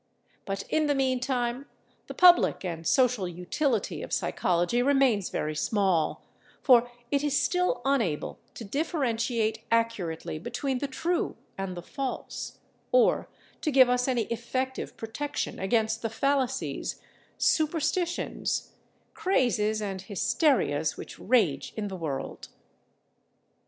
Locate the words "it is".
7.11-7.39